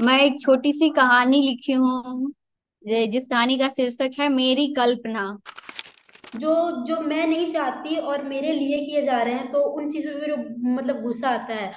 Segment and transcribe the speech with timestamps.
[0.00, 2.32] मैं एक छोटी सी कहानी लिखी हूँ
[2.84, 5.26] जिस कहानी का शीर्षक है मेरी कल्पना।
[6.36, 6.54] जो
[6.86, 10.20] जो मैं नहीं चाहती और मेरे लिए किए जा रहे हैं तो उन चीज़ों पे
[10.20, 10.36] मेरे
[10.72, 11.72] मतलब गुस्सा आता है।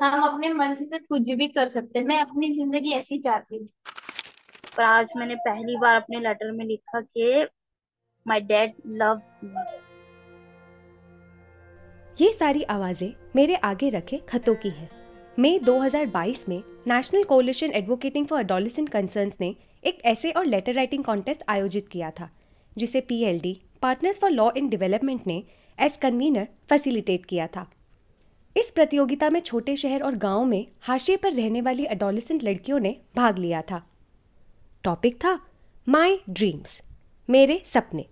[0.00, 3.68] हम अपने मर्ज़ी से कुछ भी कर सकते हैं। मैं अपनी ज़िंदगी ऐसी चाहती हूँ।
[4.76, 7.46] पर आज मैंने पहली बार अपने लेटर में लिखा कि
[8.26, 9.82] माय डैड लव्स मी
[12.18, 14.90] ये सारी आवाज़ें मेरे आगे रखे खतों की हैं।
[15.38, 21.04] मई 2022 में National Coalition Advocating for Adolescent Concerns ने एक ऐसे और लेटर राइटिंग
[21.04, 22.30] कॉन्टेस्ट आयोजित किया था,
[22.78, 25.44] जिसे PLD Partners for Law in Development ने
[25.80, 27.70] एज कन्वीनर फैसिलिटेट किया था।
[28.56, 32.96] इस प्रतियोगिता में छोटे शहर और गाँवों में हाशिए पर रहने वाली एडोलिसेंट लड़कियों ने
[33.16, 33.86] भाग लिया था।
[34.84, 35.40] टॉपिक था
[35.88, 36.82] माई ड्रीम्स
[37.30, 38.06] मेरे सपने।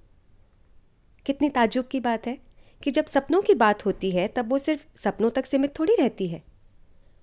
[1.27, 2.39] कितनी ताजुब की बात है
[2.83, 6.29] कि जब सपनों की बात होती है, तब वो सिर्फ़ सपनों तक सीमित थोड़ी रहती
[6.29, 6.52] है।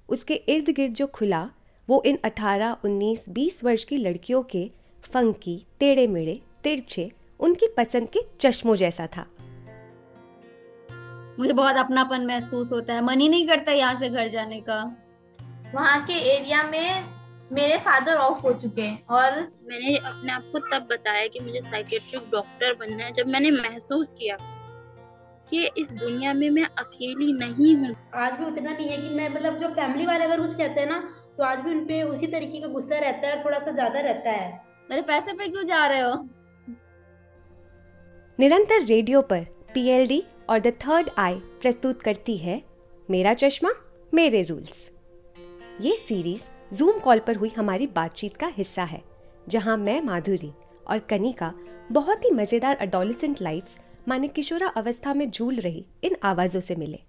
[0.09, 1.49] उसके इर्द गिर्द जो खुला
[1.89, 4.71] वो इन 18, 19, 20 वर्ष की लड़कियों के
[5.03, 9.25] फंकी टेढ़े मेढ़े तिरछे उनकी पसंद के चश्मों जैसा था।
[11.39, 14.97] मुझे बहुत अपनापन महसूस होता है। मन ही नहीं करता यहाँ से घर जाने का।
[15.75, 17.03] वहाँ के एरिया में
[17.51, 21.61] मेरे फादर ऑफ़ हो चुके हैं और मैंने अपने आप को तब बताया कि मुझे
[21.61, 24.37] साइकेट्रिक डॉक्टर बनना है जब मैंने महसूस किया।
[25.51, 29.29] कि इस दुनिया में मैं अकेली नहीं हूँ। आज भी उतना नहीं है कि मैं
[29.29, 30.99] मतलब जो फैमिली वाले अगर कुछ कहते हैं ना
[31.37, 34.31] तो आज भी उनपे उसी तरीके का गुस्सा रहता है और थोड़ा सा ज़्यादा रहता
[34.31, 34.49] है।
[34.89, 36.13] मेरे पैसे पे क्यों जा रहे हो?
[38.39, 42.61] निरंतर रेडियो पर पीएलडी और द थर्ड आई प्रस्तुत करती है
[43.09, 43.71] मेरा चश्मा
[44.13, 44.89] मेरे रूल्स।
[45.81, 46.43] ये सीरीज़
[46.75, 49.01] जूम कॉल पर हुई हमारी बातचीत का हिस्सा है
[49.47, 50.51] जहाँ मैं माधुरी
[50.87, 51.53] और कनिका
[51.91, 53.77] बहुत ही मज़ेदार अडोलिसेंट लाइफ्स
[54.09, 56.99] माने किशोरा अवस्था में झूल रही इन आवाजों से मिले,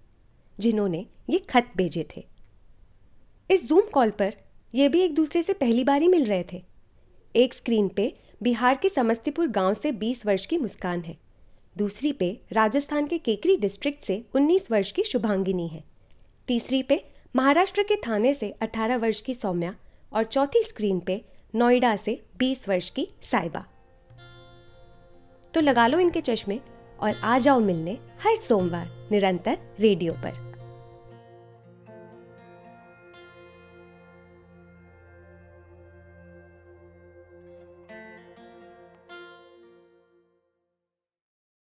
[0.59, 2.25] जिन्होंने ये खत भेजे थे।
[3.49, 4.33] इस जूम कॉल पर
[4.73, 6.61] ये भी एक दूसरे से पहली बार ही मिल रहे थे।
[7.35, 8.13] एक स्क्रीन पे
[8.43, 11.17] बिहार के समस्तीपुर गाँव से 20 वर्ष की मुस्कान है।
[11.77, 15.83] दूसरी पे राजस्थान के केकरी डिस्ट्रिक्ट से 19 वर्ष की शुभांगिनी है।
[16.47, 17.03] तीसरी पे
[17.35, 19.75] महाराष्ट्र के थाने से 18 वर्ष की सौम्या
[20.11, 21.21] और चौथी स्क्रीन पे
[21.55, 23.65] नोएडा से 20 वर्ष की साइबा
[25.53, 26.59] तो लगा लो इनके चश्मे।
[27.03, 30.50] और आ जाओ मिलने हर सोमवार निरंतर रेडियो पर।